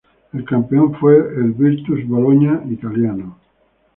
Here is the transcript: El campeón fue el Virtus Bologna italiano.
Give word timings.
El 0.33 0.45
campeón 0.45 0.95
fue 0.95 1.15
el 1.15 1.51
Virtus 1.51 2.07
Bologna 2.07 2.63
italiano. 2.71 3.37